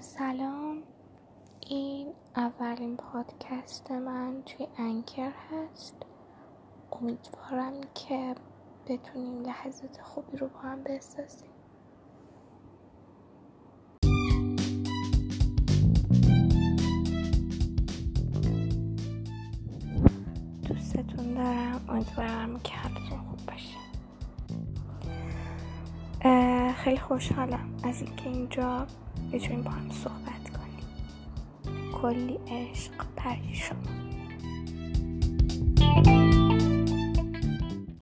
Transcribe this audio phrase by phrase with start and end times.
[0.00, 0.82] سلام.
[1.60, 5.96] این اولین پادکست من توی انکر هست.
[6.92, 8.34] امیدوارم که
[8.86, 11.50] بتونیم لحظات خوبی رو با هم بسازیم.
[20.68, 21.84] دوستتون دارم.
[21.88, 22.76] امیدوارم که
[26.84, 28.86] خیلی خوشحالم از اینکه اینجا
[29.32, 31.92] بتونیم با هم صحبت کنیم.
[31.92, 34.09] کلی عشق پریشون